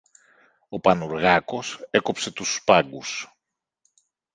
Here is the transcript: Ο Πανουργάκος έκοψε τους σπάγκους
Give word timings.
Ο 0.69 0.79
Πανουργάκος 0.79 1.85
έκοψε 1.89 2.31
τους 2.31 2.55
σπάγκους 2.55 3.33